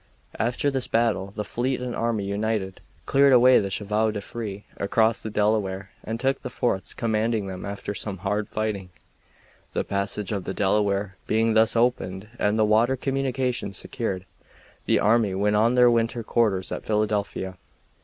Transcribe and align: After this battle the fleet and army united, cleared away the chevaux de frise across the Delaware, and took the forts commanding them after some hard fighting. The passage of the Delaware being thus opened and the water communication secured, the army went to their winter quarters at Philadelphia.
After 0.39 0.71
this 0.71 0.87
battle 0.87 1.29
the 1.35 1.43
fleet 1.43 1.79
and 1.79 1.95
army 1.95 2.25
united, 2.25 2.81
cleared 3.05 3.33
away 3.33 3.59
the 3.59 3.69
chevaux 3.69 4.09
de 4.09 4.19
frise 4.19 4.63
across 4.77 5.21
the 5.21 5.29
Delaware, 5.29 5.91
and 6.03 6.19
took 6.19 6.41
the 6.41 6.49
forts 6.49 6.95
commanding 6.95 7.45
them 7.45 7.67
after 7.67 7.93
some 7.93 8.17
hard 8.25 8.49
fighting. 8.49 8.89
The 9.73 9.83
passage 9.83 10.31
of 10.31 10.43
the 10.45 10.55
Delaware 10.55 11.17
being 11.27 11.53
thus 11.53 11.75
opened 11.75 12.29
and 12.39 12.57
the 12.57 12.65
water 12.65 12.95
communication 12.95 13.73
secured, 13.73 14.25
the 14.87 14.97
army 14.99 15.35
went 15.35 15.53
to 15.55 15.75
their 15.75 15.91
winter 15.91 16.23
quarters 16.23 16.71
at 16.71 16.83
Philadelphia. 16.83 17.57